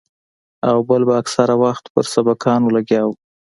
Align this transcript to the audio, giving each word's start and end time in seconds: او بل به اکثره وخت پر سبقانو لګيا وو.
او 0.69 0.77
بل 0.89 1.01
به 1.07 1.13
اکثره 1.21 1.55
وخت 1.63 1.85
پر 1.93 2.03
سبقانو 2.13 2.73
لګيا 2.75 3.01
وو. 3.05 3.13